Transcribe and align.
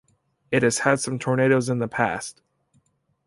It 0.49 0.63
has 0.63 0.79
had 0.79 0.99
some 0.99 1.19
tornadoes 1.19 1.69
in 1.69 1.77
the 1.77 1.87
past. 1.87 2.41